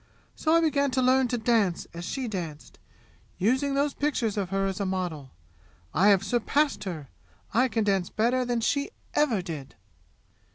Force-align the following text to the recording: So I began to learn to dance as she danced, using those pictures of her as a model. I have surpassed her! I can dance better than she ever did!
So 0.35 0.55
I 0.55 0.61
began 0.61 0.89
to 0.97 1.01
learn 1.03 1.27
to 1.27 1.37
dance 1.37 1.85
as 1.93 2.05
she 2.05 2.27
danced, 2.27 2.79
using 3.37 3.75
those 3.75 3.93
pictures 3.93 4.35
of 4.35 4.49
her 4.49 4.65
as 4.65 4.79
a 4.79 4.85
model. 4.87 5.29
I 5.93 6.07
have 6.07 6.23
surpassed 6.25 6.85
her! 6.85 7.09
I 7.53 7.67
can 7.67 7.83
dance 7.83 8.09
better 8.09 8.43
than 8.43 8.61
she 8.61 8.89
ever 9.13 9.43
did! 9.43 9.75